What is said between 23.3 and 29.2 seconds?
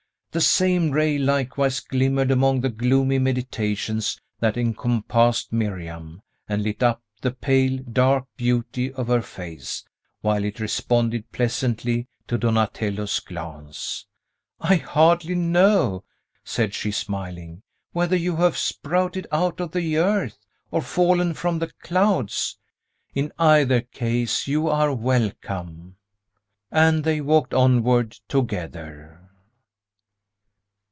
either case you are welcome." And they walked onward together.